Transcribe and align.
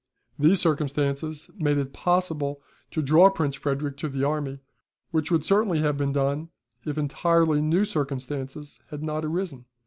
These 0.39 0.59
circumstances 0.59 1.51
made 1.59 1.77
it 1.77 1.93
possible 1.93 2.63
to 2.89 3.03
draw 3.03 3.29
Prince 3.29 3.55
Frederick 3.55 3.97
to 3.97 4.09
the 4.09 4.23
army, 4.23 4.57
which 5.11 5.29
would 5.29 5.45
certainly 5.45 5.77
have 5.81 5.95
been 5.99 6.11
done 6.11 6.49
if 6.87 6.97
entirely 6.97 7.61
new 7.61 7.85
circumstances 7.85 8.79
had 8.89 9.03
not 9.03 9.23
arisen. 9.23 9.65